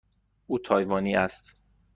او 0.47 0.59
تایوانی 0.59 1.15
است. 1.15 1.55